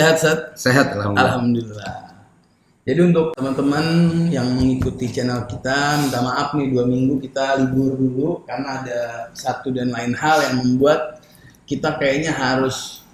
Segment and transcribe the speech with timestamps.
[0.00, 0.38] sehat Ustaz?
[0.56, 1.28] Sehat alhamdulillah.
[1.28, 1.94] Alhamdulillah.
[2.80, 3.86] Jadi untuk teman-teman
[4.32, 9.00] yang mengikuti channel kita, minta maaf nih dua minggu kita libur dulu karena ada
[9.36, 11.20] satu dan lain hal yang membuat
[11.68, 13.04] kita kayaknya harus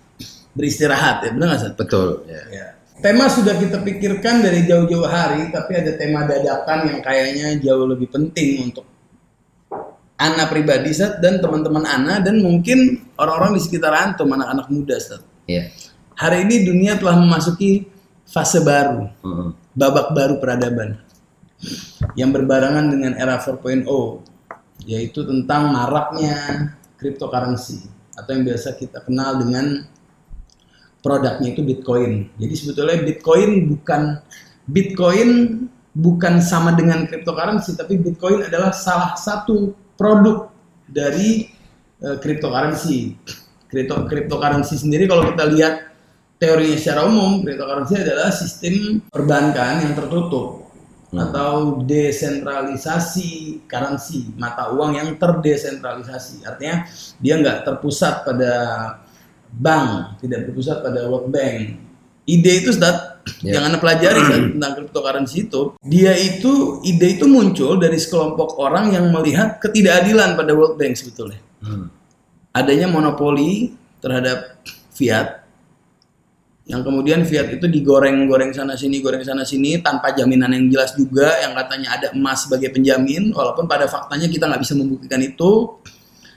[0.55, 1.77] beristirahat ya, benar nggak?
[1.77, 2.25] Betul.
[2.31, 2.43] Ya.
[2.49, 2.67] Ya.
[2.97, 8.09] Tema sudah kita pikirkan dari jauh-jauh hari, tapi ada tema dadakan yang kayaknya jauh lebih
[8.09, 8.89] penting untuk
[10.17, 15.21] Ana pribadi Sat, dan teman-teman Ana dan mungkin orang-orang di sekitar antum anak-anak muda Sat.
[15.45, 15.69] Ya.
[16.17, 17.85] Hari ini dunia telah memasuki
[18.25, 19.13] fase baru,
[19.77, 20.97] babak baru peradaban
[22.17, 23.85] yang berbarengan dengan era 4.0
[24.85, 26.37] yaitu tentang maraknya
[26.97, 27.85] cryptocurrency
[28.17, 29.85] atau yang biasa kita kenal dengan
[31.05, 32.33] produknya itu Bitcoin.
[32.41, 34.03] Jadi sebetulnya Bitcoin bukan
[34.69, 35.31] Bitcoin
[35.97, 40.49] bukan sama dengan cryptocurrency tapi Bitcoin adalah salah satu produk
[40.89, 41.49] dari
[42.01, 43.17] eh, cryptocurrency.
[43.67, 45.75] Crypto cryptocurrency sendiri kalau kita lihat
[46.37, 50.69] teorinya secara umum, cryptocurrency adalah sistem perbankan yang tertutup
[51.17, 56.45] atau desentralisasi currency mata uang yang terdesentralisasi.
[56.45, 56.85] Artinya
[57.17, 58.53] dia nggak terpusat pada
[59.49, 61.81] bank, tidak terpusat pada World Bank.
[62.27, 63.59] Ide itu Ustaz, Ya.
[63.59, 68.95] yang Anda pelajari Ustaz, tentang cryptocurrency itu, dia itu ide itu muncul dari sekelompok orang
[68.95, 71.89] yang melihat ketidakadilan pada World Bank sebetulnya Hmm.
[72.53, 74.61] adanya monopoli terhadap
[74.93, 75.46] fiat
[76.67, 81.31] yang kemudian fiat itu digoreng-goreng sana sini goreng sana sini tanpa jaminan yang jelas juga
[81.39, 85.79] yang katanya ada emas sebagai penjamin walaupun pada faktanya kita nggak bisa membuktikan itu.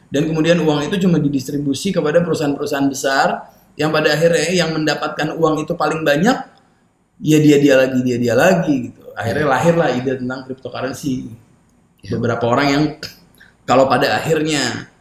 [0.10, 5.66] Dan kemudian uang itu cuma didistribusi kepada perusahaan-perusahaan besar yang pada akhirnya yang mendapatkan uang
[5.66, 6.38] itu paling banyak
[7.22, 9.02] ya dia dia lagi dia dia lagi gitu.
[9.18, 11.26] Akhirnya lahirlah ide tentang cryptocurrency.
[12.06, 12.84] Beberapa orang yang
[13.66, 14.94] kalau pada akhirnya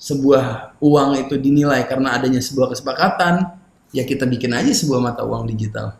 [0.00, 3.59] sebuah uang itu dinilai karena adanya sebuah kesepakatan,
[3.90, 5.98] ya kita bikin aja sebuah mata uang digital.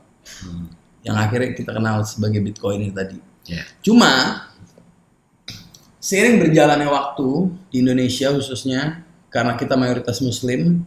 [1.00, 3.18] Yang akhirnya kita kenal sebagai Bitcoin itu tadi.
[3.48, 3.64] Ya.
[3.80, 4.46] Cuma
[6.00, 7.28] seiring berjalannya waktu
[7.72, 10.84] di Indonesia khususnya karena kita mayoritas muslim,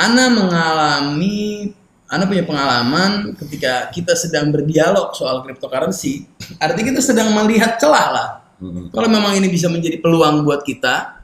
[0.00, 1.70] Ana mengalami
[2.10, 6.26] Ana punya pengalaman ketika kita sedang berdialog soal cryptocurrency,
[6.58, 8.28] artinya kita sedang melihat celah lah.
[8.58, 8.90] Mm-mm.
[8.90, 11.19] Kalau memang ini bisa menjadi peluang buat kita,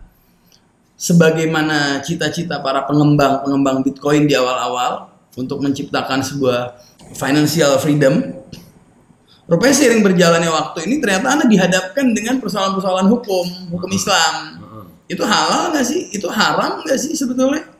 [0.96, 6.80] sebagaimana cita-cita para pengembang-pengembang Bitcoin di awal-awal untuk menciptakan sebuah
[7.12, 8.32] financial freedom,
[9.44, 13.46] rupanya seiring berjalannya waktu ini ternyata Anda dihadapkan dengan persoalan-persoalan hukum,
[13.76, 14.32] hukum Islam.
[14.58, 14.84] Mm-mm.
[15.06, 16.10] Itu halal nggak sih?
[16.16, 17.76] Itu haram nggak sih sebetulnya?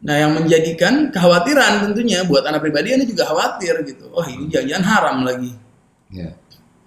[0.00, 4.08] Nah, yang menjadikan kekhawatiran tentunya buat anak pribadi Anda juga khawatir gitu.
[4.16, 5.52] Oh, ini jangan-jangan haram lagi.
[6.08, 6.32] Ya.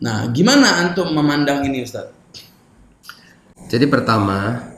[0.02, 2.10] Nah, gimana antum memandang ini, Ustaz?
[3.70, 4.73] Jadi pertama,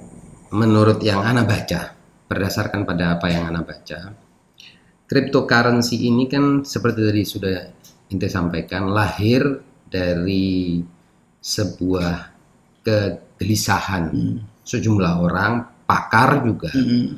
[0.56, 1.92] menurut yang Ana baca,
[2.32, 4.16] berdasarkan pada apa yang Ana baca,
[5.06, 7.58] cryptocurrency ini kan seperti tadi sudah
[8.06, 9.42] Inte sampaikan, lahir
[9.90, 10.78] dari
[11.42, 12.38] sebuah
[12.86, 14.14] kegelisahan
[14.62, 17.18] sejumlah orang, pakar juga, Mm-mm.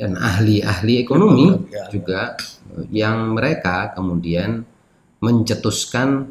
[0.00, 1.84] dan ahli-ahli ekonomi Ya.
[1.92, 2.40] juga
[2.88, 4.64] yang mereka kemudian
[5.20, 6.24] mencetuskan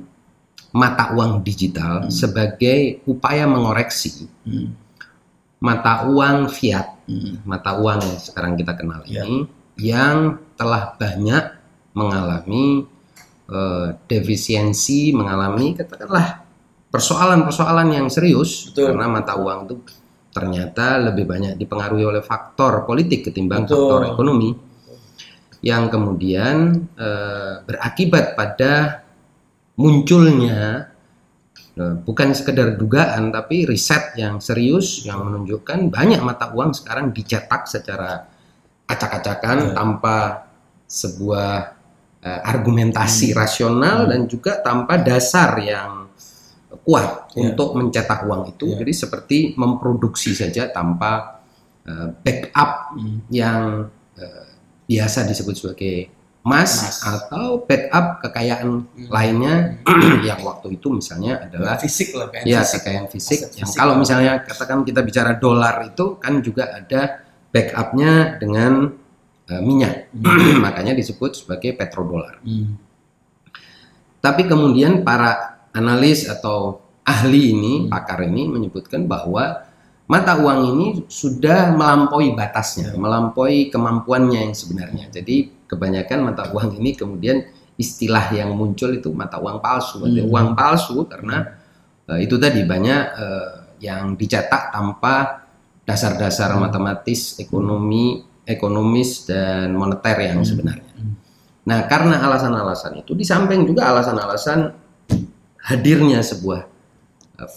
[0.73, 4.82] mata uang digital sebagai upaya mengoreksi Mm.
[5.63, 7.07] Mata uang fiat,
[7.47, 9.23] mata uang yang sekarang kita kenal Ya.
[9.23, 9.47] ini
[9.79, 11.43] yang telah banyak
[11.95, 12.83] mengalami
[13.47, 16.43] eh, defisiensi, mengalami katakanlah
[16.91, 18.93] persoalan-persoalan yang serius Betul.
[18.93, 19.75] karena mata uang itu
[20.33, 23.77] ternyata lebih banyak dipengaruhi oleh faktor politik ketimbang Betul.
[23.77, 24.51] faktor ekonomi
[25.63, 29.01] yang kemudian eh, berakibat pada
[29.79, 30.92] munculnya
[31.75, 38.29] bukan sekedar dugaan tapi riset yang serius yang menunjukkan banyak mata uang sekarang dicetak secara
[38.85, 39.73] acak-acakan Ya.
[39.73, 40.17] tanpa
[40.85, 41.81] sebuah
[42.23, 43.37] eh, argumentasi Hmm.
[43.41, 46.07] rasional dan juga tanpa dasar yang
[46.87, 47.51] kuat Ya.
[47.51, 48.79] untuk mencetak uang itu Ya.
[48.79, 51.41] jadi seperti memproduksi saja tanpa
[51.83, 53.17] eh, backup Mm.
[53.27, 54.45] yang eh,
[54.87, 56.07] biasa disebut sebagai
[56.43, 56.97] emas Emas.
[57.01, 59.07] atau backup kekayaan Hmm.
[59.07, 59.79] lainnya
[60.21, 62.79] yang waktu itu misalnya adalah fisik lah kayak ya fisik.
[62.79, 63.79] kekayaan fisik Aset yang fisik.
[63.79, 68.91] kalau misalnya katakan kita bicara dolar itu kan juga ada backupnya dengan
[69.45, 70.11] eh, minyak
[70.59, 72.75] makanya disebut sebagai petrodolar Mm.
[74.19, 75.31] tapi kemudian para
[75.71, 77.89] analis atau ahli ini Hmm.
[77.89, 79.63] pakar ini menyebutkan bahwa
[80.03, 82.99] mata uang ini sudah melampaui batasnya Ya.
[82.99, 87.43] melampaui kemampuannya yang sebenarnya jadi kebanyakan mata uang ini kemudian
[87.79, 90.27] istilah yang muncul itu mata uang palsu Hmm.
[90.29, 91.57] uang palsu karena
[92.03, 95.43] eh, itu tadi banyak eh, yang dicetak tanpa
[95.83, 100.47] dasar-dasar matematis, ekonomi, ekonomis dan moneter yang Hmm.
[100.47, 100.91] sebenarnya.
[101.63, 104.71] Nah, karena alasan-alasan itu di samping juga alasan-alasan
[105.63, 106.61] hadirnya sebuah
[107.39, 107.51] eh,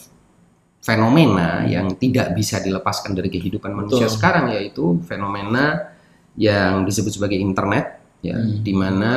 [0.87, 4.15] fenomena yang tidak bisa dilepaskan dari kehidupan manusia Betul.
[4.15, 5.91] sekarang yaitu fenomena
[6.39, 8.63] yang disebut sebagai internet ya Hmm.
[8.63, 9.13] di mana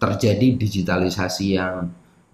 [0.00, 1.92] terjadi digitalisasi yang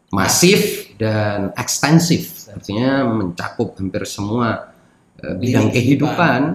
[0.08, 4.72] masif dan ekstensif artinya mencakup hampir semua
[5.18, 6.54] eh, bidang kehidupan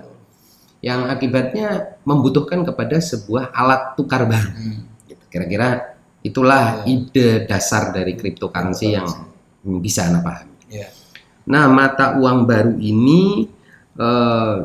[0.80, 4.80] yang akibatnya membutuhkan kepada sebuah alat tukar baru Hmm.
[5.28, 6.94] Kira-kira itulah Ya.
[6.94, 9.10] ide dasar dari cryptocurrency yang
[9.82, 10.54] bisa Anda pahami.
[10.70, 10.88] Ya.
[11.44, 13.48] Nah, mata uang baru ini
[14.00, 14.58] eh,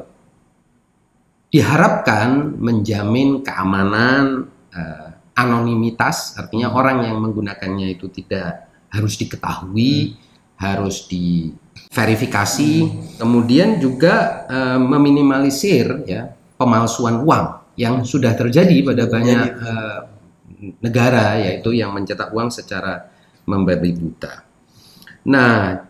[1.48, 5.08] diharapkan menjamin keamanan, eh,
[5.38, 10.18] anonimitas, artinya orang yang menggunakannya itu tidak harus diketahui,
[10.58, 12.72] harus diverifikasi,
[13.18, 17.46] kemudian juga eh, meminimalisir ya pemalsuan uang
[17.78, 19.98] yang sudah terjadi pada banyak eh,
[20.82, 23.06] negara yaitu yang mencetak uang secara
[23.46, 24.42] membabi buta.
[25.30, 25.87] Nah,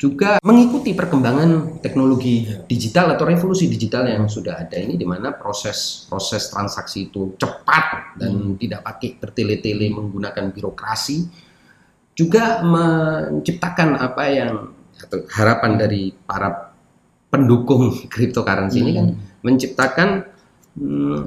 [0.00, 2.64] juga mengikuti perkembangan teknologi Ya.
[2.64, 8.16] digital atau revolusi digital yang sudah ada ini di mana proses proses transaksi itu cepat
[8.16, 11.28] dan tidak pakai bertele-tele menggunakan birokrasi
[12.16, 14.72] juga menciptakan apa yang
[15.04, 16.72] atau harapan dari para
[17.28, 19.06] pendukung cryptocurrency ini kan
[19.44, 20.08] menciptakan
[20.80, 21.20] hmm,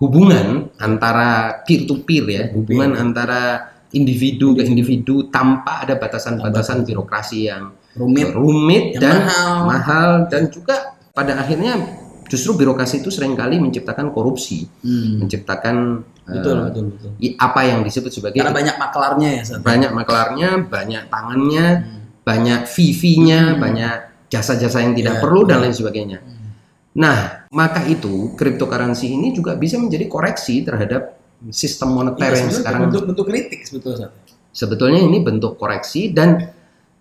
[0.00, 7.52] hubungan antara peer to peer ya, hubungan antara individu ke individu tanpa ada batasan-batasan birokrasi
[7.52, 9.52] yang Rumit, rumit dan mahal.
[9.68, 11.76] mahal dan juga pada akhirnya
[12.24, 15.20] justru birokrasi itu sering kali menciptakan korupsi, Hmm.
[15.20, 17.10] menciptakan Betul, betul, betul.
[17.20, 22.00] i- apa yang disebut sebagai Karena banyak maklarnya ya, banyak maklarnya, banyak tangannya, Hmm.
[22.24, 23.60] banyak fee-nya, Hmm.
[23.60, 23.94] banyak
[24.32, 25.68] jasa-jasa yang tidak Ya, perlu dan ya.
[25.68, 26.18] lain sebagainya.
[26.24, 26.56] Hmm.
[26.96, 31.20] Nah, maka itu cryptocurrency ini juga bisa menjadi koreksi terhadap
[31.52, 34.08] sistem moneter Iya, yang sekarang bentuk bentuk kritik sebetulnya.
[34.52, 36.48] Sebetulnya ini bentuk koreksi dan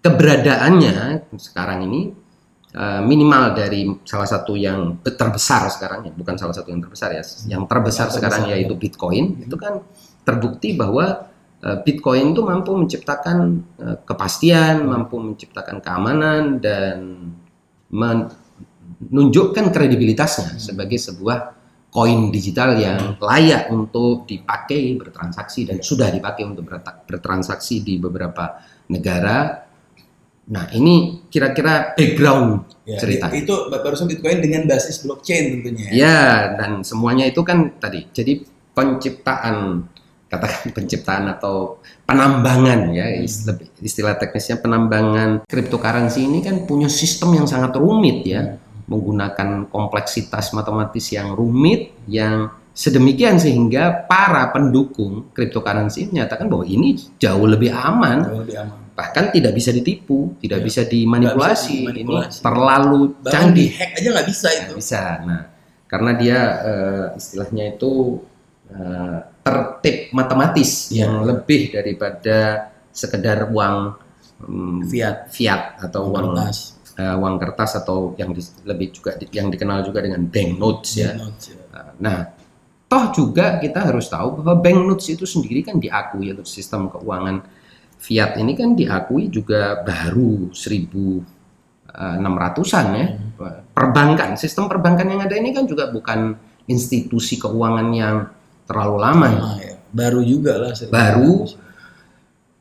[0.02, 2.02] keberadaannya sekarang ini
[2.74, 7.24] eh, minimal dari salah satu yang terbesar sekarang ya bukan salah satu yang terbesar ya
[7.48, 8.80] yang terbesar Yang sekarang terbesar, yaitu ya.
[8.82, 9.74] Bitcoin itu kan
[10.26, 11.30] terbukti bahwa
[11.62, 13.38] eh, Bitcoin itu mampu menciptakan
[13.78, 16.98] eh, kepastian mampu menciptakan keamanan dan
[17.92, 21.62] menunjukkan kredibilitasnya sebagai sebuah
[21.92, 26.64] koin digital yang layak untuk dipakai bertransaksi dan sudah dipakai untuk
[27.06, 29.61] bertransaksi di beberapa negara.
[30.50, 33.30] Nah, ini kira-kira background Ya, cerita.
[33.30, 35.86] Itu barusan Bitcoin dengan basis blockchain tentunya.
[35.88, 35.92] ya.
[35.94, 36.22] Ya,
[36.58, 38.10] dan semuanya itu kan tadi.
[38.10, 38.42] Jadi
[38.74, 39.86] penciptaan
[40.32, 47.46] katakan penciptaan atau penambangan ya istilah, istilah teknisnya penambangan cryptocurrency ini kan punya sistem yang
[47.46, 48.56] sangat rumit ya
[48.88, 57.44] menggunakan kompleksitas matematis yang rumit yang sedemikian sehingga para pendukung cryptocurrency menyatakan bahwa ini jauh
[57.44, 58.80] lebih aman Jauh lebih aman.
[59.02, 60.64] Bahkan tidak bisa ditipu tidak Ya.
[60.64, 62.38] bisa dimanipulasi, bisa dimanipulasi.
[62.38, 64.62] ini terlalu Bahkan canggih di hack aja nggak bisa itu.
[64.62, 65.02] Nggak bisa.
[65.26, 65.42] Nah,
[65.90, 67.92] karena dia eh, istilahnya itu
[68.70, 71.10] eh, tertib matematis Iya.
[71.10, 72.38] yang lebih daripada
[72.94, 73.76] sekedar uang
[74.40, 75.18] mm, Fiat.
[75.28, 76.58] fiat atau uang kertas.
[76.94, 81.18] eh, uang kertas atau yang di- lebih juga di- yang dikenal juga dengan banknotes ya.
[81.18, 81.58] Notes, ya.
[81.98, 82.20] Nah,
[82.86, 87.42] toh juga kita harus tahu bahwa banknotes itu sendiri kan diakui atau sistem keuangan
[88.02, 93.08] fiat ini kan diakui juga baru 1600-an ya.
[93.72, 96.34] Perbankan, sistem perbankan yang ada ini kan juga bukan
[96.66, 98.26] institusi keuangan yang
[98.66, 99.28] terlalu lama.
[99.30, 99.38] ya.
[99.38, 99.78] Lama ya.
[99.94, 100.74] Baru juga lah.
[100.90, 101.46] Baru.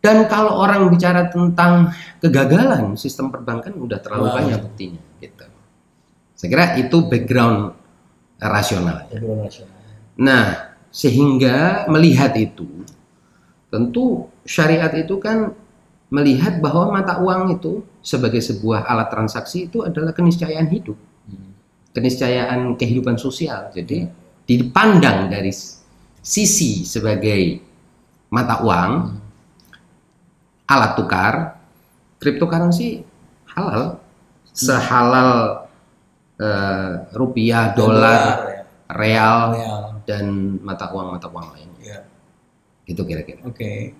[0.00, 4.36] Dan kalau orang bicara tentang kegagalan sistem perbankan udah terlalu Wow.
[4.36, 5.44] banyak buktinya gitu.
[6.36, 7.76] Saya kira itu background
[8.40, 9.04] rasional.
[10.16, 12.64] Nah, sehingga melihat itu,
[13.70, 15.54] tentu syariat itu kan
[16.10, 20.98] melihat bahwa mata uang itu sebagai sebuah alat transaksi itu adalah keniscayaan hidup,
[21.30, 21.54] Hmm.
[21.94, 23.70] keniscayaan kehidupan sosial.
[23.70, 24.10] Jadi
[24.42, 25.54] dipandang dari
[26.18, 27.62] sisi sebagai
[28.34, 28.92] mata uang,
[30.66, 31.34] alat tukar,
[32.18, 33.06] cryptocurrency
[33.54, 34.02] halal,
[34.50, 35.30] sehalal
[36.40, 38.62] eh, rupiah, dolar, ya.
[38.98, 39.82] real, Real.
[40.08, 40.24] dan
[40.64, 41.69] mata uang mata uang lainnya
[42.90, 43.94] Gitu kira-kira Oke.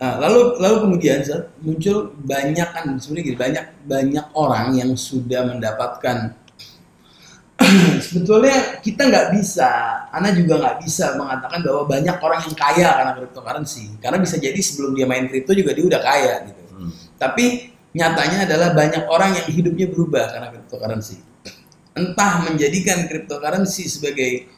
[0.00, 1.20] Nah, lalu lalu kemudian
[1.62, 6.34] muncul banyak kan sebenarnya gini, banyak banyak orang yang sudah mendapatkan
[8.04, 9.70] sebetulnya kita nggak bisa,
[10.10, 14.58] Ana juga nggak bisa mengatakan bahwa banyak orang yang kaya karena cryptocurrency, karena bisa jadi
[14.58, 16.62] sebelum dia main kripto juga dia udah kaya gitu.
[16.74, 16.90] Hmm.
[17.14, 21.18] Tapi nyatanya adalah banyak orang yang hidupnya berubah karena cryptocurrency.
[21.94, 24.50] entah menjadikan cryptocurrency sebagai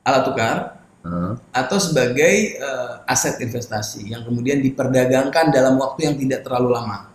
[0.00, 0.56] alat tukar
[1.04, 1.36] Heeh.
[1.52, 7.12] atau sebagai eh, aset investasi yang kemudian diperdagangkan dalam waktu yang tidak terlalu lama.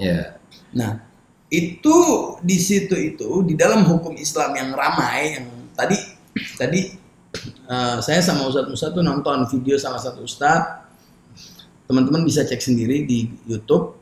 [0.00, 0.40] ya
[0.72, 1.00] Nah,
[1.52, 1.96] itu
[2.40, 5.96] di situ itu di dalam hukum Islam yang ramai yang tadi
[6.56, 6.80] tadi
[7.68, 10.88] eh, saya sama Ustadz Musa tuh nonton video salah satu ustadz.
[11.84, 13.96] Teman-teman bisa cek sendiri di YouTube.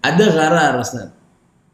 [0.00, 1.16] Ada gharar Ustadz.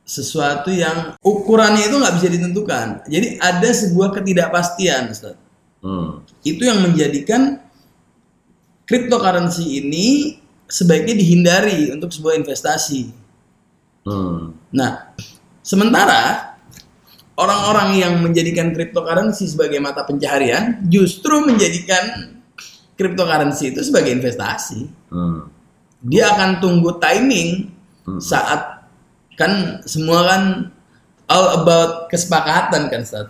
[0.02, 2.86] Sesuatu yang ukurannya itu nggak bisa ditentukan.
[3.06, 5.47] Jadi ada sebuah ketidakpastian Ustadz
[5.78, 6.26] Hmm.
[6.42, 7.62] itu yang menjadikan
[8.82, 13.14] cryptocurrency ini sebaiknya dihindari untuk sebuah investasi
[14.08, 14.56] Hmm.
[14.72, 15.12] Nah,
[15.60, 16.54] sementara
[17.36, 22.34] orang-orang yang menjadikan cryptocurrency sebagai mata pencaharian justru menjadikan
[22.96, 24.88] cryptocurrency itu sebagai investasi.
[25.12, 25.52] Hmm.
[26.02, 27.76] Dia akan tunggu timing
[28.08, 28.24] Hmm.
[28.24, 28.88] saat
[29.36, 30.42] kan semua kan
[31.28, 33.28] all about kesepakatan kan Ustaz.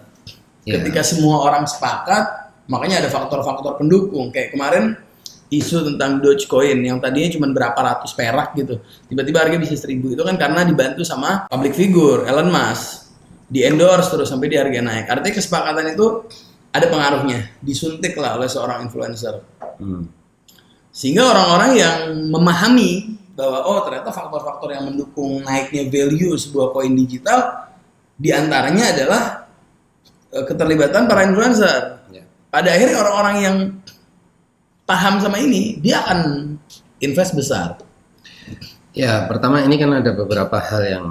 [0.69, 0.85] Iya.
[0.85, 4.29] Ketika semua orang sepakat, makanya ada faktor-faktor pendukung.
[4.29, 5.01] Kayak kemarin
[5.49, 8.77] isu tentang Dogecoin yang tadinya cuma berapa ratus perak gitu.
[9.09, 13.09] Tiba-tiba harga bisa seribu itu kan karena dibantu sama public figure Elon Musk.
[13.49, 15.09] Di endorse terus sampai di harga naik.
[15.09, 16.29] Artinya kesepakatan itu
[16.69, 19.41] ada pengaruhnya, disuntik lah oleh seorang influencer.
[19.81, 20.05] Hmm.
[20.93, 21.99] Sehingga orang-orang yang
[22.29, 27.71] memahami bahwa oh ternyata faktor-faktor yang mendukung naiknya value sebuah koin digital
[28.19, 29.48] di antaranya adalah
[30.31, 32.05] keterlibatan para influencer.
[32.13, 32.25] Ya.
[32.49, 33.57] Pada akhirnya orang-orang yang
[34.85, 36.55] paham sama ini dia akan
[37.01, 37.77] invest besar.
[38.97, 41.07] Ya, pertama ini kan ada beberapa hal yang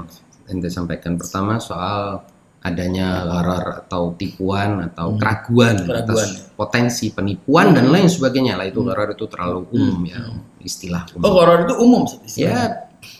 [0.49, 1.15] ente sampaikan.
[1.15, 2.25] Pertama soal
[2.57, 5.19] adanya gharar atau tipuan atau Hmm.
[5.21, 6.03] keraguan, Keraguan.
[6.03, 7.93] atas potensi penipuan dan Hmm.
[7.95, 8.91] lain sebagainya lah itu Hmm.
[8.91, 10.41] itu terlalu umum ya Hmm.
[10.59, 11.31] istilah Oh, umum.
[11.31, 12.43] horor itu umum istilahnya.
[12.43, 12.61] ya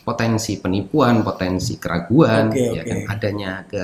[0.03, 3.83] potensi penipuan, potensi keraguan, Oke, ya kan adanya ke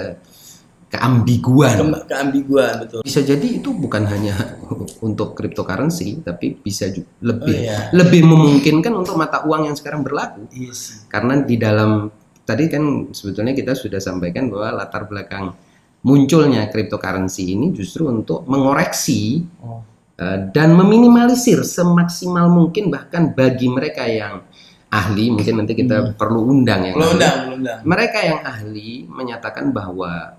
[0.94, 1.74] keambiguan.
[1.74, 3.02] Ke- keambiguan betul.
[3.02, 4.38] Bisa jadi itu bukan hanya
[5.08, 7.78] untuk cryptocurrency tapi bisa juga lebih Oh, iya.
[7.92, 10.46] lebih memungkinkan untuk mata uang yang sekarang berlaku.
[10.50, 10.96] Iya sih.
[11.08, 12.08] karena di dalam
[12.42, 15.56] tadi kan sebetulnya kita sudah sampaikan bahwa latar belakang
[16.02, 19.80] munculnya cryptocurrency ini justru untuk mengoreksi Oh.
[20.14, 24.44] eh, dan meminimalisir semaksimal mungkin bahkan bagi mereka yang
[24.90, 26.14] ahli mungkin nanti kita Hmm.
[26.14, 27.08] perlu undang yang ahli.
[27.10, 27.80] undang, undang.
[27.82, 30.38] mereka yang ahli menyatakan bahwa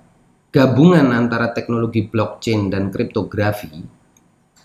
[0.55, 3.75] gabungan antara teknologi blockchain dan kriptografi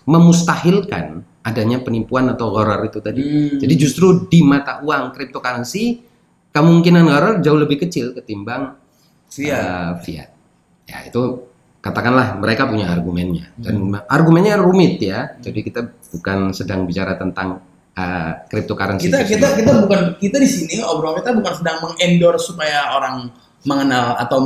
[0.06, 3.58] memustahilkan adanya penipuan atau gharar itu tadi Hmm.
[3.58, 5.98] jadi justru di mata uang cryptocurrency
[6.52, 8.76] kemungkinan gharar jauh lebih kecil ketimbang
[9.30, 9.54] Iya.
[9.54, 10.28] uh, fiat.
[10.90, 11.22] Ya itu
[11.78, 14.02] katakanlah mereka punya argumennya dan Hmm.
[14.10, 15.38] argumennya rumit ya.
[15.38, 17.62] Jadi kita bukan sedang bicara tentang
[17.94, 19.06] uh, cryptocurrency.
[19.06, 23.30] kita kita kita bukan kita di sini obrolan kita bukan sedang mengendorse supaya orang
[23.64, 24.38] mengenal atau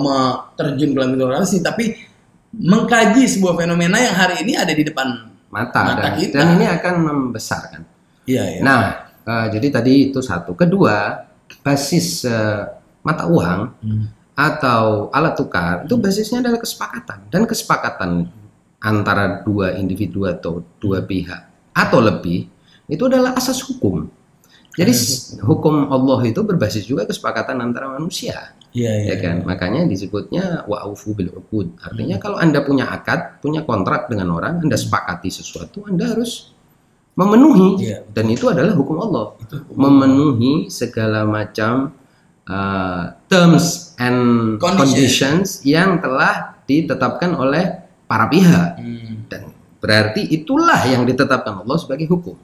[0.58, 1.94] terjun ke dalam cryptocurrency tapi
[2.54, 5.06] mengkaji sebuah fenomena yang hari ini ada di depan
[5.50, 6.36] mata, mata dan, kita.
[6.38, 7.80] dan ini akan membesarkan.
[8.26, 8.80] iya ya Nah,
[9.26, 10.54] uh, jadi tadi itu satu.
[10.58, 11.22] Kedua,
[11.62, 12.66] basis uh,
[13.02, 14.06] mata uang Hmm.
[14.34, 18.26] atau alat tukar itu basisnya adalah kesepakatan dan kesepakatan
[18.82, 22.50] antara dua individu atau dua pihak atau lebih
[22.90, 24.10] itu adalah asas hukum.
[24.74, 24.90] Jadi
[25.38, 29.46] hukum Allah itu berbasis juga kesepakatan antara manusia, iya ya kan?
[29.46, 31.78] Makanya disebutnya wa'ufu bil uqud.
[31.80, 36.50] Artinya kalau Anda punya akad, punya kontrak dengan orang, Anda sepakati sesuatu, Anda harus
[37.14, 38.02] memenuhi Iya.
[38.10, 41.94] dan itu adalah hukum Allah itu memenuhi segala macam
[42.50, 44.74] uh, terms and Condition.
[44.82, 49.30] conditions yang telah ditetapkan oleh para pihak Hmm.
[49.30, 49.46] dan
[49.78, 52.34] berarti itulah yang ditetapkan Allah sebagai hukum.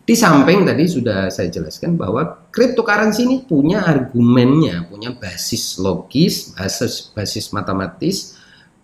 [0.00, 7.14] Di samping tadi sudah saya jelaskan bahwa cryptocurrency ini punya argumennya, punya basis logis, basis
[7.14, 8.34] basis matematis,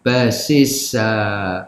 [0.07, 1.67] basis uh,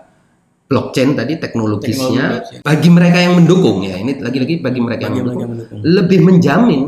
[0.68, 2.60] blockchain tadi teknologisnya Teknologi, ya.
[2.62, 5.80] bagi mereka yang mendukung ya ini lagi-lagi bagi mereka yang Bagi mereka mendukung yang mendukung.
[5.82, 6.82] lebih menjamin,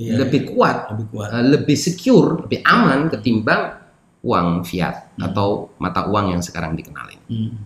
[0.00, 3.76] Iya, lebih kuat, lebih kuat uh, lebih secure, lebih aman ketimbang
[4.24, 5.28] uang fiat Hmm.
[5.30, 7.20] atau mata uang yang sekarang dikenalin.
[7.28, 7.60] Hmm.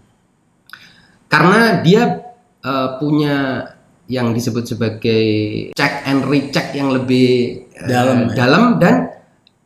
[1.30, 2.02] Karena dia
[2.60, 3.62] uh, punya
[4.10, 5.24] yang disebut sebagai
[5.72, 8.34] check and recheck yang lebih uh, Dalam, ya.
[8.36, 8.94] dalam dan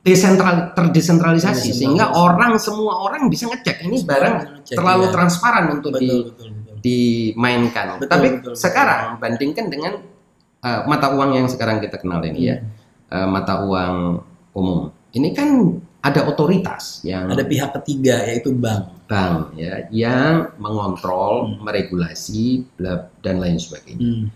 [0.02, 5.12] desentral terdesentralisasi sehingga orang semua orang bisa ngecek ini barang Ngecek, terlalu iya.
[5.12, 7.98] transparan untuk di betul betul betul dimainkan.
[7.98, 8.54] Betul, Tapi betul, betul.
[8.54, 9.92] sekarang bandingkan dengan
[10.62, 12.56] uh, mata uang yang sekarang kita kenal ini ya,
[13.10, 14.22] uh, mata uang
[14.54, 14.90] umum.
[15.12, 15.48] Ini kan
[15.98, 21.64] ada otoritas yang ada pihak ketiga yaitu bank bank ya yang mengontrol, Hmm.
[21.64, 22.64] meregulasi
[23.24, 24.04] dan lain sebagainya.
[24.04, 24.26] Hmm.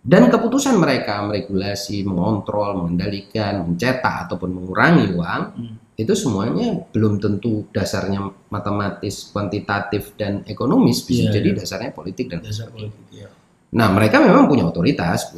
[0.00, 5.74] Dan keputusan mereka meregulasi, mengontrol, mengendalikan, mencetak ataupun mengurangi uang Hmm.
[5.94, 11.56] itu semuanya belum tentu dasarnya matematis, kuantitatif dan ekonomis bisa Iya, jadi iya.
[11.60, 13.28] dasarnya politik dan Dasar politik ya.
[13.70, 15.30] Nah, mereka memang punya otoritas,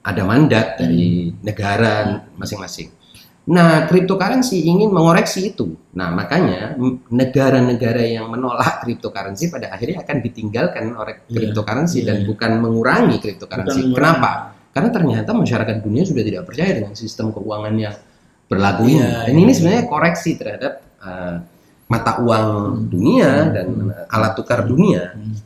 [0.00, 2.97] ada mandat dari negara masing-masing.
[3.48, 5.72] Nah, cryptocurrency ingin mengoreksi itu.
[5.96, 6.76] Nah, makanya
[7.08, 12.26] negara-negara yang menolak cryptocurrency pada akhirnya akan ditinggalkan oleh Iya, cryptocurrency iya, dan iya.
[12.28, 13.88] bukan mengurangi cryptocurrency.
[13.88, 14.52] Bukan Kenapa?
[14.68, 17.96] Karena ternyata masyarakat dunia sudah tidak percaya dengan sistem keuangan yang
[18.52, 19.00] berlaku ini.
[19.00, 19.40] Iya, Dan iya.
[19.40, 21.36] ini sebenarnya koreksi terhadap uh,
[21.88, 22.48] mata uang
[22.92, 25.16] dunia dan uh, alat tukar dunia.
[25.16, 25.36] Hmm.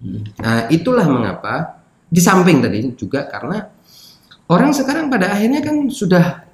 [0.00, 0.20] Hmm.
[0.40, 3.60] Nah, itulah mengapa di samping tadi juga karena
[4.48, 6.45] orang sekarang pada akhirnya kan sudah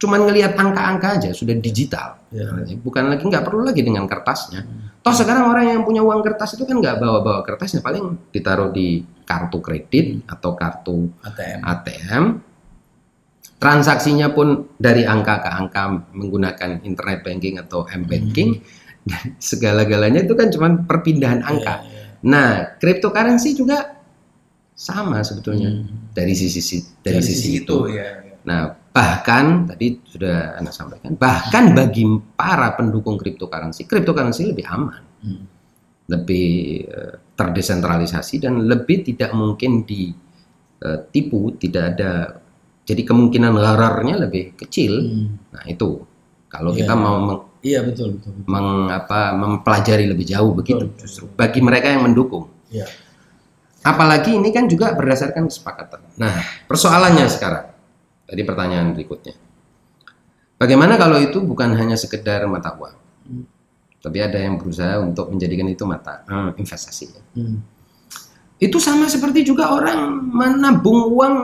[0.00, 2.16] cuman ngelihat angka-angka aja, sudah digital.
[2.32, 2.48] Ya.
[2.80, 4.64] Bukan lagi nggak perlu lagi dengan kertasnya.
[5.04, 9.04] Toh sekarang orang yang punya uang kertas itu kan nggak bawa-bawa kertasnya, paling ditaruh di
[9.28, 11.60] kartu kredit atau kartu ATM.
[11.62, 12.24] ATM.
[13.60, 15.82] Transaksinya pun dari angka ke angka
[16.16, 18.56] menggunakan internet banking atau m banking.
[19.04, 21.84] Dan segala-galanya itu kan cuma perpindahan angka.
[21.84, 22.04] Iya, iya.
[22.24, 24.00] Nah, cryptocurrency juga
[24.72, 26.08] sama sebetulnya Hmm.
[26.16, 27.84] dari sisi dari, sisi, itu.
[27.92, 28.24] ya.
[28.24, 28.36] ya.
[28.48, 32.02] Nah, bahkan tadi sudah Anda sampaikan, bahkan bagi
[32.34, 35.44] para pendukung cryptocurrency, cryptocurrency lebih aman, Hmm.
[36.08, 36.48] lebih
[36.84, 42.12] eh, terdesentralisasi dan lebih tidak mungkin ditipu, tidak ada
[42.82, 44.92] jadi kemungkinan ghararnya lebih kecil.
[45.06, 45.28] Hmm.
[45.54, 46.02] Nah, itu
[46.50, 46.78] kalau Iya.
[46.82, 48.32] kita mau meng- Iya betul betul.
[48.40, 48.48] betul.
[48.48, 50.98] mengapa mempelajari lebih jauh begitu Betul.
[50.98, 52.48] justru bagi mereka yang mendukung.
[52.72, 52.88] Iya.
[53.80, 56.00] Apalagi ini kan juga berdasarkan kesepakatan.
[56.18, 57.64] Nah, persoalannya sekarang.
[58.30, 59.34] Tadi pertanyaan berikutnya.
[60.54, 62.96] Bagaimana kalau itu bukan hanya sekedar mata uang?
[63.26, 63.44] Hmm.
[63.98, 67.10] Tapi ada yang berusaha untuk menjadikan itu mata eh, investasi.
[67.34, 67.58] Hmm.
[68.60, 71.34] Itu sama seperti juga orang menabung uang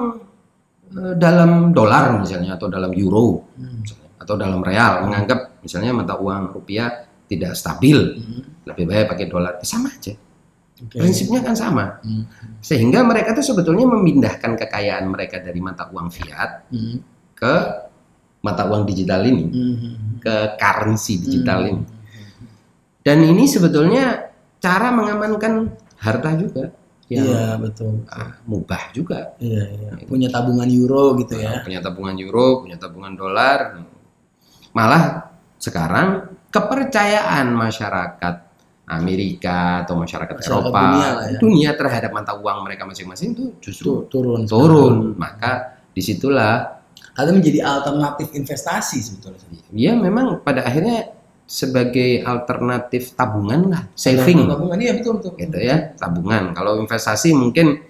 [0.95, 3.83] eh, dalam dolar misalnya atau dalam euro Hmm.
[3.83, 8.43] misalnya, atau dalam real menganggap misalnya mata uang rupiah tidak stabil Hmm.
[8.69, 10.15] lebih baik pakai dolar sama aja
[10.77, 11.01] Oke.
[11.01, 12.29] prinsipnya kan sama Hmm.
[12.61, 17.01] sehingga mereka tuh sebetulnya memindahkan kekayaan mereka dari mata uang fiat Hmm.
[17.33, 17.55] ke
[18.41, 20.21] mata uang digital ini Hmm.
[20.21, 21.71] ke currency digital Hmm.
[21.73, 21.83] ini
[23.01, 26.69] dan ini sebetulnya cara mengamankan harta juga
[27.07, 28.03] Iya betul.
[28.11, 29.91] ah, mubah juga Iya iya.
[30.05, 31.63] Punya tabungan euro gitu ya.
[31.63, 33.79] punya tabungan euro punya tabungan dolar
[34.73, 38.35] malah sekarang kepercayaan masyarakat
[38.87, 41.39] Amerika atau masyarakat, Masyarakat Eropa dunia lah ya.
[41.39, 44.47] dunia terhadap mata uang mereka masing-masing itu justru Tu- turun.
[44.47, 46.79] turun maka di situlah
[47.17, 49.43] Atau menjadi alternatif investasi sebetulnya.
[49.73, 51.11] ya memang pada akhirnya
[51.43, 55.33] sebagai alternatif tabungan lah saving Tabungan iya betul betul.
[55.35, 57.81] gitu ya tabungan kalau investasi mungkin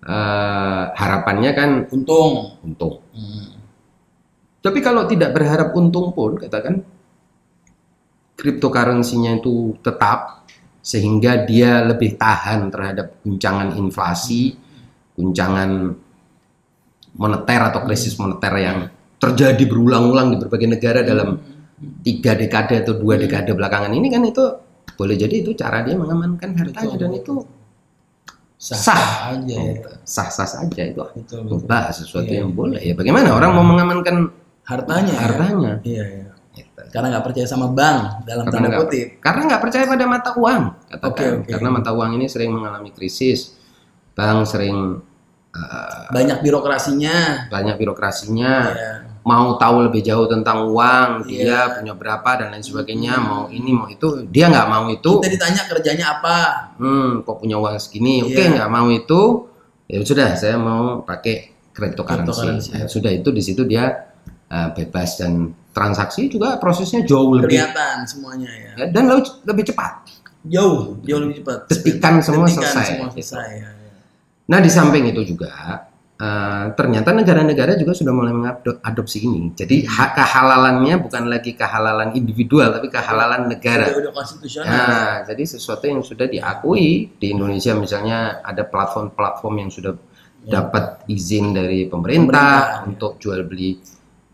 [0.00, 2.56] eh, harapannya kan Untung.
[2.60, 3.58] untung Hmm.
[4.60, 6.84] Tapi kalau tidak berharap untung pun, katakan
[8.40, 10.48] cryptocurrency-nya itu tetap
[10.80, 14.56] sehingga dia lebih tahan terhadap guncangan inflasi,
[15.12, 15.92] guncangan
[17.14, 18.78] moneter atau krisis moneter yang
[19.20, 21.36] terjadi berulang-ulang di berbagai negara dalam
[22.00, 24.40] tiga dekade atau dua dekade belakangan ini kan itu
[24.96, 27.00] boleh jadi itu cara dia mengamankan hartanya Betul.
[27.00, 27.34] dan itu
[28.60, 29.04] Sah, Sah.
[29.32, 29.72] aja ya.
[30.04, 31.64] sah-sah saja itu Betul betul.
[31.96, 32.44] sesuatu Iya.
[32.44, 34.28] yang boleh ya bagaimana orang mau mengamankan
[34.68, 35.12] Hartanya.
[35.16, 35.20] ya?
[35.24, 36.29] hartanya Iya iya.
[36.88, 39.08] Karena nggak percaya sama bank dalam Karena tanda kutip.
[39.18, 41.50] karena nggak percaya pada mata uang katakan Oke, oke.
[41.50, 43.54] karena mata uang ini sering mengalami krisis
[44.12, 44.98] bank sering
[45.50, 47.46] uh, Banyak birokrasinya.
[47.48, 48.92] banyak birokrasinya Iya.
[49.20, 51.76] mau tahu lebih jauh tentang uang dia Iya.
[51.76, 55.62] punya berapa dan lain sebagainya mau ini mau itu dia nggak mau itu Kita ditanya
[55.66, 56.38] kerjanya apa?
[56.76, 58.56] hmm kok punya uang segini oke Iya.
[58.56, 59.20] nggak mau itu
[59.86, 62.70] ya sudah saya mau pakai cryptocurrency Cryptocurrency.
[62.72, 64.10] Ya, sudah itu di situ dia
[64.46, 68.70] uh, bebas dan transaksi juga prosesnya jauh lebih Kelihatan semuanya ya.
[68.76, 69.92] ya, dan lebih, lebih cepat
[70.40, 71.68] Jauh, jauh lebih cepat.
[71.68, 72.84] Detikan semua Detikan selesai.
[72.96, 73.48] Semua selesai.
[73.60, 73.92] ya, ya.
[74.48, 75.52] Nah, di samping itu juga
[76.16, 79.52] eh, ternyata negara-negara juga sudah mulai mengadopsi ini.
[79.52, 83.92] Jadi hak kehalalannya bukan lagi kehalalan individual, tapi kehalalan negara.
[83.92, 84.68] Udah, udah konstitusional.
[84.72, 89.92] Nah, jadi sesuatu yang sudah diakui di Indonesia misalnya ada platform-platform yang sudah
[90.40, 90.56] Ya.
[90.56, 92.88] dapat izin dari pemerintah, Pemerintah, ya.
[92.88, 93.76] untuk jual beli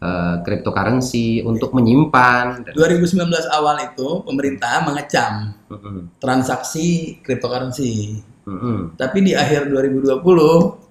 [0.07, 2.62] eh, cryptocurrency, untuk menyimpan.
[2.62, 5.51] Dan, 2019 awal itu pemerintah mengecam
[6.16, 8.23] transaksi cryptocurrency.
[8.47, 8.95] mm-mm.
[8.95, 10.87] Tapi di akhir 2020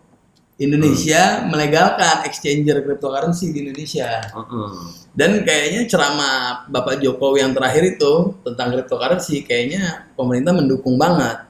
[0.55, 1.51] Indonesia Hmm.
[1.51, 4.23] melegalkan exchanger cryptocurrency di Indonesia.
[4.31, 4.71] Mm-mm.
[5.11, 11.43] Dan kayaknya ceramah Bapak Jokowi yang terakhir itu tentang cryptocurrency kayaknya pemerintah mendukung banget.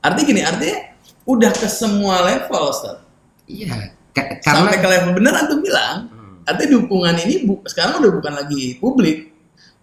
[0.00, 0.76] Artinya gini, artinya
[1.24, 2.96] udah ke semua level, Ustaz.
[3.44, 6.13] Iya, ka- karena Sampai ke level beneran tuh bilang Hmm.
[6.44, 9.32] Artinya dukungan ini bu, sekarang udah bukan lagi publik,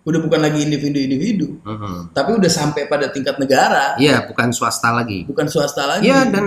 [0.01, 2.13] udah bukan lagi individu-individu, Mhm.
[2.13, 5.25] tapi udah sampai pada tingkat negara, Iya, bukan swasta lagi.
[5.25, 6.09] bukan swasta lagi.
[6.09, 6.45] Iya, dan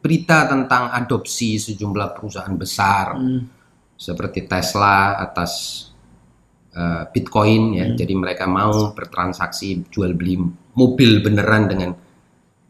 [0.00, 3.44] berita tentang adopsi sejumlah perusahaan besar Hmm,
[3.94, 5.52] seperti Tesla atas
[6.74, 7.86] eh, Bitcoin ya.
[7.86, 7.94] Hmm.
[7.94, 10.34] Jadi mereka mau bertransaksi jual beli
[10.74, 11.94] mobil beneran dengan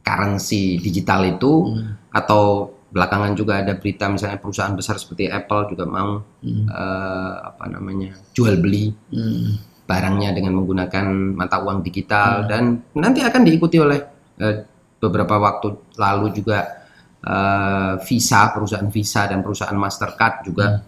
[0.04, 5.84] currency digital itu hmm, atau belakangan juga ada berita misalnya perusahaan besar seperti Apple juga
[5.84, 9.82] mau hmm, eh, apa namanya jual beli hmm.
[9.84, 12.48] barangnya dengan menggunakan mata uang digital Hmm.
[12.48, 12.62] dan
[12.94, 13.98] nanti akan diikuti oleh
[14.38, 14.56] eh,
[14.96, 16.86] beberapa waktu lalu juga
[17.18, 20.82] eh, Visa perusahaan Visa dan perusahaan Mastercard juga Hmm.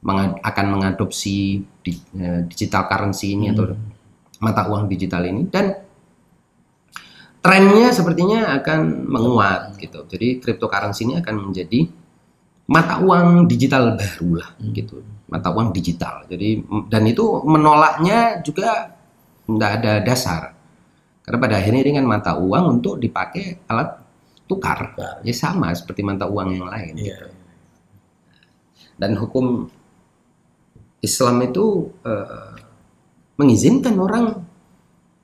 [0.00, 3.72] menga- akan mengadopsi di- eh, digital currency ini atau
[4.38, 5.72] mata uang digital ini dan
[7.40, 11.88] trennya sepertinya akan menguat gitu jadi cryptocurrency ini akan menjadi
[12.68, 14.70] mata uang digital baru lah Hmm.
[14.70, 18.94] gitu mata uang digital jadi dan itu menolaknya juga
[19.48, 20.42] tidak ada dasar
[21.24, 23.98] karena pada akhirnya ini kan mata uang untuk dipakai alat
[24.46, 27.16] tukar ya sama seperti mata uang yang lain Iya.
[27.18, 27.26] gitu.
[28.96, 29.70] dan hukum
[31.00, 31.64] Islam itu
[32.04, 32.52] eh,
[33.34, 34.36] mengizinkan orang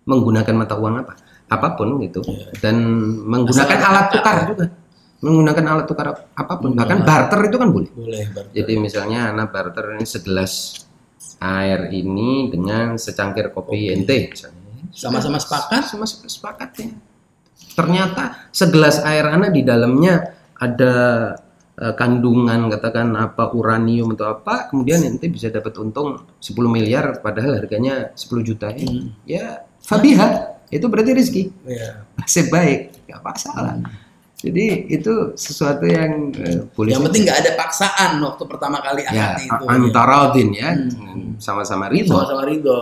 [0.07, 1.15] menggunakan mata uang apa
[1.47, 2.51] apa pun gitu Iya.
[2.61, 2.77] dan
[3.23, 4.67] menggunakan Asal alat tukar juga
[5.17, 8.53] menggunakan alat tukar apa pun bahkan barter itu kan boleh Boleh barter.
[8.53, 10.85] jadi misalnya anak barter ini segelas
[11.39, 13.93] air ini dengan secangkir kopi Kopi.
[13.93, 14.19] ente.
[14.91, 15.83] Sama-sama sepakat?
[15.87, 16.89] sama sepakat ya
[17.73, 20.95] ternyata segelas air anak di dalamnya ada
[21.77, 27.55] eh, kandungan katakan apa uranium atau apa kemudian ente bisa dapat untung 10 miliar padahal
[27.55, 29.07] harganya 10 juta ya, Hmm.
[29.23, 29.47] ya
[29.79, 31.91] fabiha itu berarti rezeki Iya.
[32.15, 33.75] nasib baik nggak masalah
[34.37, 39.33] jadi itu sesuatu yang eh, boleh Yang penting nggak ada paksaan waktu pertama kali ya
[39.35, 39.65] itu.
[39.65, 41.35] antara din ya Hmm.
[41.39, 42.79] sama-sama ridho Sama-sama ridho.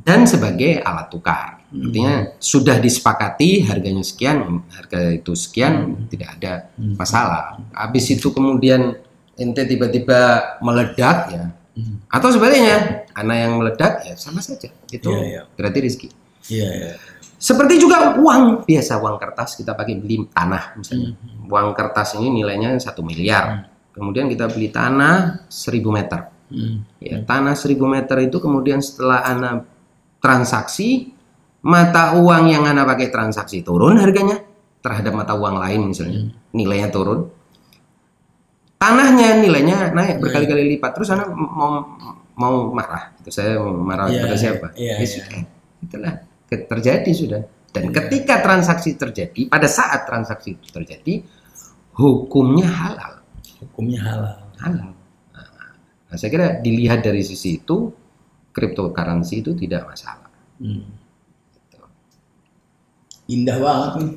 [0.00, 1.86] dan sebagai alat tukar Hmm.
[1.86, 6.94] artinya sudah disepakati harganya sekian harga itu sekian tidak ada Hmm.
[6.94, 8.98] masalah habis itu kemudian
[9.34, 10.20] ente tiba-tiba
[10.60, 12.02] meledak ya Hmm.
[12.08, 15.42] atau sebaliknya anak yang meledak ya sama saja itu Iya, iya.
[15.54, 16.08] berarti rezeki
[16.50, 16.92] Iya, iya.
[17.40, 18.68] Seperti juga uang.
[18.68, 21.16] Biasa uang kertas kita pakai beli tanah misalnya.
[21.16, 21.48] Hmm.
[21.48, 23.64] uang kertas ini nilainya satu miliar.
[23.96, 26.20] Kemudian kita beli tanah 1000 meter.
[26.50, 26.82] Hmm.
[27.00, 29.70] ya tanah 1000 meter itu kemudian setelah anak
[30.18, 31.14] transaksi
[31.62, 34.42] mata uang yang anak pakai transaksi turun harganya
[34.82, 36.28] terhadap mata uang lain misalnya.
[36.28, 36.36] Hmm.
[36.52, 37.24] nilainya turun.
[38.76, 40.92] Tanahnya nilainya naik berkali-kali lipat.
[40.92, 41.88] Terus anak mau
[42.36, 43.16] mau marah.
[43.16, 44.66] Itu saya mau marah kepada iya, siapa?
[44.76, 45.08] iya, Ya iya.
[45.08, 45.42] sudah.
[45.80, 46.14] Itulah
[46.50, 47.94] terjadi sudah dan Iya.
[47.94, 51.22] ketika transaksi terjadi pada saat transaksi itu terjadi
[51.94, 53.22] hukumnya halal
[53.60, 54.36] Hukumnya halal.
[54.58, 54.90] halal.
[56.10, 57.92] Nah, saya kira dilihat dari sisi itu,
[58.50, 60.26] cryptocurrency itu tidak masalah.
[60.58, 60.88] Hmm.
[63.28, 64.12] Indah banget nih.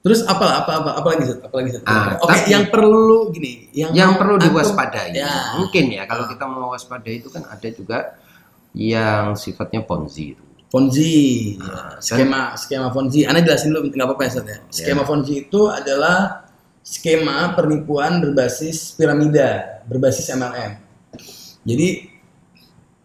[0.00, 1.70] Terus apa apa apa apa lagi apa lagi?
[1.82, 5.56] Ah, Oke, tapi- yang perlu gini, yang, Yang perlu diwaspadai, Ya.
[5.56, 8.14] mungkin ya kalau kita mau waspadai itu kan ada juga
[8.72, 10.44] yang sifatnya ponzi itu.
[10.74, 13.22] Ponzi, Ah, skema skema Ponzi.
[13.22, 14.58] Anda jelasin dulu nggak apa-apa ya Sat ya.
[14.74, 16.50] Skema Ponzi itu adalah
[16.82, 20.72] skema penipuan berbasis piramida, berbasis MLM.
[21.62, 21.88] Jadi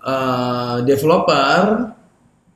[0.02, 1.94] eh, developer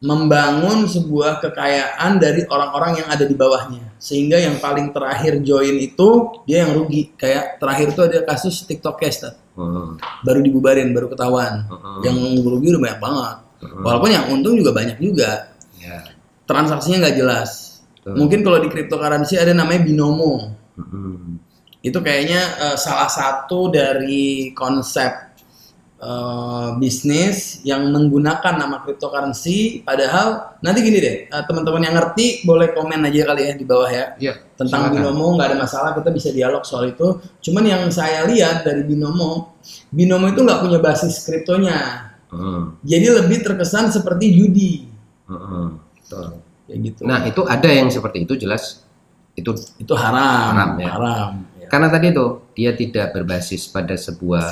[0.03, 6.41] membangun sebuah kekayaan dari orang-orang yang ada di bawahnya, sehingga yang paling terakhir join itu
[6.43, 7.15] dia yang rugi.
[7.15, 9.37] Kayak terakhir itu ada kasus TikTok Cash, Tat.
[9.55, 9.95] Hmm,
[10.25, 11.69] baru dibubarin, baru ketahuan.
[11.69, 13.35] hmm, Yang rugi udah banyak banget.
[13.63, 13.81] Hmm.
[13.81, 15.99] Walaupun yang untung juga banyak juga Ya,
[16.43, 17.49] transaksinya nggak jelas.
[17.99, 18.15] betul.
[18.15, 20.55] Mungkin kalau di cryptocurrency ada namanya binomo.
[20.75, 21.39] Hmm,
[21.79, 25.11] Itu kayaknya eh, salah satu dari konsep
[25.99, 29.83] eh, bisnis yang menggunakan nama cryptocurrency.
[29.83, 33.87] Padahal nanti gini deh, eh, teman-teman yang ngerti boleh komen aja kali ya di bawah
[33.87, 34.95] ya Ya, tentang silakan.
[35.03, 37.19] binomo nggak ada masalah kita bisa dialog soal itu.
[37.41, 39.59] Cuman yang saya lihat dari binomo,
[39.91, 42.12] binomo itu nggak punya basis kriptonya.
[42.33, 44.71] Hmm, Jadi lebih terkesan seperti judi,
[45.29, 45.67] hmm,
[46.01, 46.41] betul.
[46.65, 47.01] kayak gitu.
[47.05, 48.81] Nah itu ada yang seperti itu jelas
[49.33, 50.89] itu itu haram, Haram, ya.
[50.93, 51.29] haram.
[51.61, 51.67] ya.
[51.69, 52.25] Karena tadi itu
[52.57, 54.47] dia tidak berbasis pada sebuah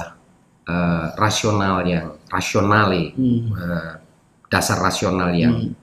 [0.69, 3.91] eh, rasional yang rasionali, Hmm, eh,
[4.47, 5.80] dasar rasional yang hmm,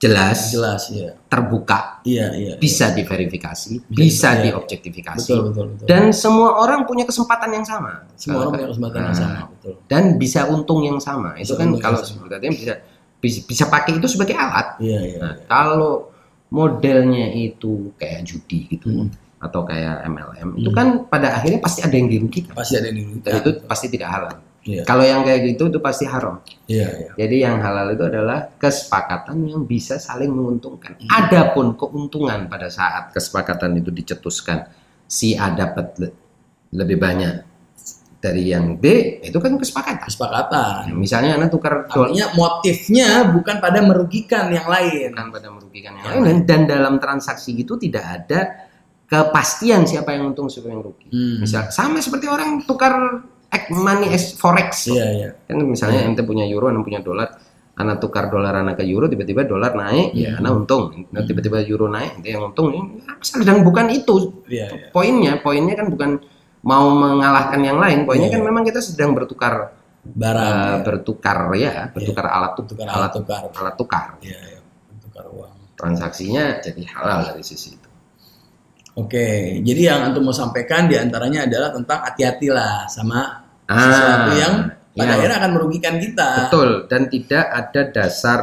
[0.00, 1.12] jelas, jelas ya.
[1.28, 2.52] terbuka, Iya, iya.
[2.56, 4.42] bisa diverifikasi, bisa iya.
[4.48, 5.86] diobjektifikasi, Betul, betul, betul.
[5.86, 8.08] dan semua orang punya kesempatan yang sama.
[8.16, 9.74] semua orang punya kesempatan yang Nah, sama, betul.
[9.84, 11.36] Dan bisa untung yang sama.
[11.36, 12.74] Itu Bisa kan kalau sebenarnya bisa,
[13.18, 14.80] bisa bisa pakai itu sebagai alat.
[14.80, 15.18] Iya, iya.
[15.20, 16.08] Nah, kalau
[16.50, 19.12] modelnya itu kayak judi gitu, Hmm.
[19.38, 23.36] atau kayak MLM itu kan pada akhirnya pasti ada yang dirugikan Pasti ada yang dirugikan.
[23.36, 24.36] itu pasti tidak halal.
[24.60, 24.84] Iya.
[24.84, 26.44] Kalau yang kayak gitu itu pasti haram.
[26.68, 27.10] Iya, iya.
[27.16, 31.00] Jadi yang halal itu adalah kesepakatan yang bisa saling menguntungkan.
[31.00, 31.08] Hmm.
[31.08, 34.68] Adapun keuntungan pada saat kesepakatan itu dicetuskan
[35.08, 36.14] si A dapat le-
[36.76, 37.48] lebih banyak
[38.20, 40.04] dari yang B, itu kan kesepakatan.
[40.04, 40.92] Kesepakatan.
[40.92, 45.16] Misalnya anak tukar Artinya motifnya bukan pada merugikan yang lain.
[45.16, 48.68] kan pada merugikan yang lain dan, dan dalam transaksi itu tidak ada
[49.08, 51.08] kepastian siapa yang untung siapa yang rugi.
[51.08, 51.40] Hmm.
[51.40, 54.86] Misal sama seperti orang tukar ek- money as forex.
[54.86, 55.28] Iya, iya.
[55.42, 57.28] kan misalnya ente punya euro anak punya dolar
[57.72, 60.40] anak tukar dolar anak ke euro tiba-tiba dolar naik ya Hmm.
[60.40, 62.82] anak untung Nah, tiba-tiba euro naik ente yang untung ya
[63.40, 64.88] dan bukan itu Iya, iya.
[64.90, 66.10] poinnya poinnya kan bukan
[66.60, 68.36] mau mengalahkan yang lain poinnya Iya.
[68.36, 70.44] kan memang kita sedang bertukar Barang.
[70.44, 70.76] eh, ya.
[70.80, 73.40] bertukar ya bertukar alat tukar Tukar alat tukar.
[73.50, 74.60] alat tukar Iya, iya.
[75.00, 75.52] Tukar uang.
[75.74, 77.88] transaksinya jadi halal dari sisi itu
[78.92, 79.26] Oke,
[79.62, 84.54] jadi yang antum mau sampaikan di antaranya adalah tentang hati-hatilah sama Ah, sesuatu yang
[84.90, 85.14] pada iya.
[85.14, 86.28] akhirnya akan merugikan kita.
[86.46, 88.40] Betul, dan tidak ada dasar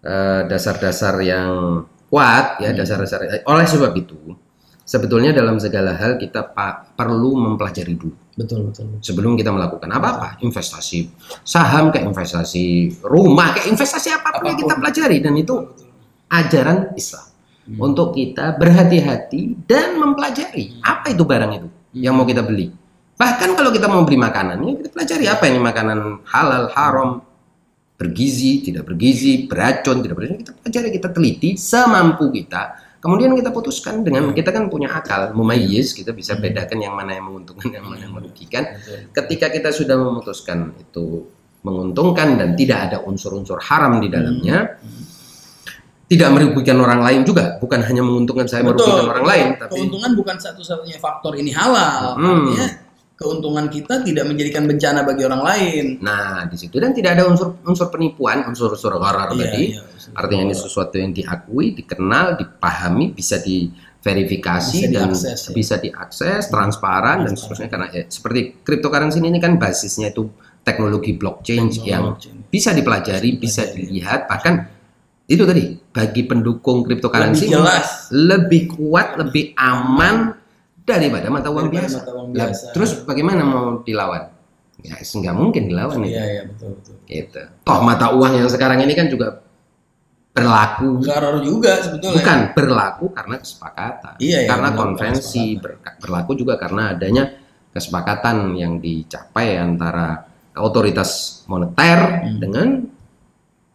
[0.00, 1.50] eh, dasar-dasar yang
[2.06, 2.78] kuat ya, Hmm.
[2.78, 3.24] dasar-dasar.
[3.42, 4.14] Oleh sebab itu,
[4.80, 8.84] sebetulnya dalam segala hal kita pa- perlu mempelajari dulu Betul, betul.
[8.86, 9.00] betul.
[9.00, 11.08] sebelum kita melakukan apa-apa, investasi
[11.40, 12.64] saham kayak investasi
[13.02, 14.60] rumah kayak investasi apa pun yang Apa pun.
[14.60, 15.54] kita pelajari dan itu
[16.28, 17.26] ajaran Islam
[17.64, 17.80] Hmm.
[17.80, 22.68] untuk kita berhati-hati dan mempelajari apa itu barang itu yang mau kita beli.
[23.16, 25.98] Bahkan kalau kita mau beli makanan, ya kita pelajari apa ini makanan
[26.28, 27.24] halal, haram,
[27.96, 30.38] bergizi, tidak bergizi, beracun, tidak beracun.
[30.44, 32.76] Kita pelajari, kita teliti semampu kita.
[33.00, 37.28] Kemudian kita putuskan dengan kita kan punya akal, mumayyiz, kita bisa bedakan yang mana yang
[37.32, 38.76] menguntungkan, yang mana yang merugikan.
[39.12, 41.28] Ketika kita sudah memutuskan itu
[41.64, 44.80] menguntungkan dan tidak ada unsur-unsur haram di dalamnya,
[46.04, 50.36] tidak merugikan orang lain juga, bukan hanya menguntungkan saya merugikan orang lain, tapi keuntungan bukan
[50.36, 52.20] satu-satunya faktor ini halal.
[52.20, 52.28] Hmm.
[52.52, 52.66] Artinya
[53.14, 55.84] keuntungan kita tidak menjadikan bencana bagi orang lain.
[56.02, 59.62] Nah, di situ dan tidak ada unsur unsur penipuan, unsur-unsur gharar Iya, tadi.
[59.72, 59.80] iya.
[60.12, 65.52] Artinya ini sesuatu yang diakui, dikenal, dipahami, bisa diverifikasi Bisa dan diakses, ya.
[65.56, 70.28] bisa diakses, transparan dan seterusnya karena ya, seperti cryptocurrency ini kan basisnya itu
[70.60, 72.36] teknologi blockchain Teknologi yang blockchain.
[72.50, 74.73] bisa dipelajari, bisa dilihat bahkan
[75.24, 77.88] itu tadi bagi pendukung cryptocurrency Lebih jelas.
[78.12, 80.36] lebih kuat, lebih aman
[80.80, 81.96] daripada mata uang Daripada biasa.
[81.98, 82.64] mata uang Lah, biasa.
[82.76, 84.22] terus bagaimana mau dilawan?
[84.84, 86.12] Ya, nggak mungkin dilawan itu.
[86.12, 86.94] Iya, iya, betul, betul.
[87.06, 87.40] Gitu.
[87.62, 89.40] Toh mata uang yang sekarang ini kan juga
[90.34, 90.98] berlaku,
[91.40, 92.14] juga sebetulnya.
[92.18, 97.30] bukan berlaku karena kesepakatan, Iya, iya, karena konvensi, ber- berlaku juga karena adanya
[97.70, 102.38] kesepakatan yang dicapai antara otoritas moneter Hmm.
[102.42, 102.66] dengan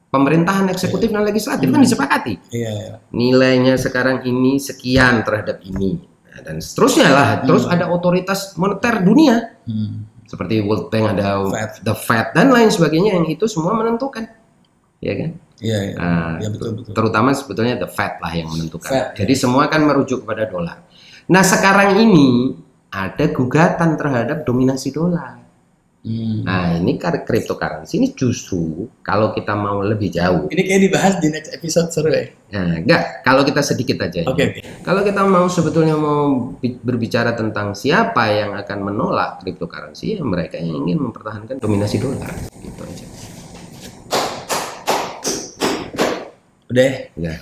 [0.10, 1.86] pemerintahan eksekutif dan legislatif kan Hmm.
[1.86, 2.34] disepakati.
[2.50, 2.94] Iya, iya.
[3.10, 6.02] Nilainya sekarang ini sekian terhadap ini.
[6.26, 7.30] Nah, dan seterusnya lah.
[7.42, 7.74] Terus Hmm.
[7.74, 10.10] ada otoritas moneter dunia Hmm.
[10.26, 11.72] seperti World Bank ada Fed.
[11.82, 14.30] the Fed dan lain sebagainya yang itu semua menentukan
[15.00, 15.96] ya kan Iya, iya.
[15.96, 16.94] Nah, Iya, betul, betul.
[16.94, 20.86] terutama sebetulnya the Fed lah yang menentukan Fed, jadi semua kan merujuk kepada dolar
[21.26, 22.54] nah sekarang ini
[22.88, 25.39] ada gugatan terhadap dominasi dolar
[26.00, 26.48] Hmm.
[26.48, 31.52] nah ini cryptocurrency ini justru kalau kita mau lebih jauh Ini kayak dibahas di next
[31.52, 32.24] episode seru ya.
[32.50, 34.62] nah enggak kalau kita sedikit aja Oke, oke.
[34.80, 40.56] Kalau kita mau sebetulnya mau bi- berbicara tentang siapa yang akan menolak cryptocurrency, ya mereka
[40.56, 43.06] yang ingin mempertahankan dominasi dolar, gitu aja.
[46.70, 47.34] Udah, Ya,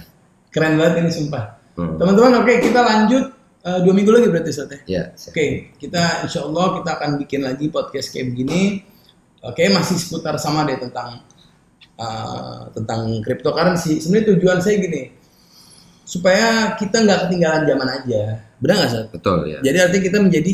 [0.49, 1.61] keren banget ini sumpah.
[1.77, 2.01] hmm.
[2.01, 3.36] Teman-teman, oke kita lanjut
[3.67, 4.79] Eh, dua minggu lagi berarti Ustaz ya.
[4.87, 5.03] ya.
[5.11, 8.79] Oke, kita insya Allah kita akan bikin lagi podcast kayak begini.
[9.43, 11.19] Oke, masih seputar sama deh tentang
[11.99, 13.99] eh, tentang cryptocurrency.
[13.99, 15.11] Sebenarnya tujuan saya gini,
[16.07, 18.21] supaya kita nggak ketinggalan zaman aja.
[18.63, 19.05] Benar nggak Ustaz?
[19.11, 19.59] Betul ya.
[19.59, 20.53] Jadi artinya kita menjadi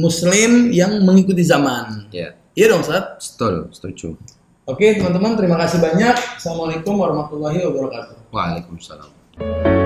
[0.00, 2.08] Muslim yang mengikuti zaman.
[2.16, 3.36] Ya, Iya dong Ustaz?
[3.36, 4.08] betul, setuju.
[4.64, 6.16] Oke teman-teman, terima kasih banyak.
[6.40, 8.16] Assalamualaikum warahmatullahi wabarakatuh.
[8.32, 9.77] Waalaikumsalam.